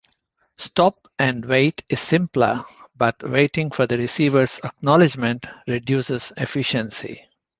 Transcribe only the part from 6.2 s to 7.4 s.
efficiency.